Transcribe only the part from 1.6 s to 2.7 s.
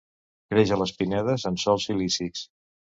sòls silícics.